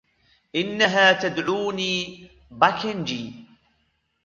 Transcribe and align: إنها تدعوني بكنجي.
إنها 0.55 1.13
تدعوني 1.13 2.27
بكنجي. 2.51 3.45